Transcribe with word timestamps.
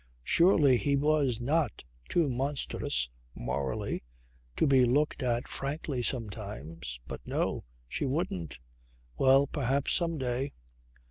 Surely 0.23 0.77
he 0.77 0.95
was 0.95 1.39
not 1.39 1.83
too 2.09 2.27
monstrous 2.27 3.07
(morally) 3.35 4.01
to 4.55 4.65
be 4.65 4.83
looked 4.83 5.21
at 5.21 5.47
frankly 5.47 6.01
sometimes. 6.01 6.99
But 7.07 7.21
no! 7.23 7.65
She 7.87 8.07
wouldn't. 8.07 8.57
Well, 9.19 9.45
perhaps, 9.45 9.93
some 9.93 10.17
day 10.17 10.53